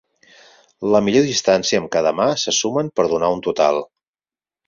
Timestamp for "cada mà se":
1.97-2.55